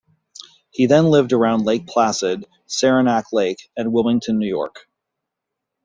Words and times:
He 0.71 0.87
then 0.87 1.11
lived 1.11 1.31
around 1.31 1.63
Lake 1.65 1.85
Placid, 1.85 2.47
Saranac 2.65 3.31
Lake, 3.31 3.69
and 3.77 3.93
Wilmington, 3.93 4.39
New 4.39 4.47
York. 4.49 4.89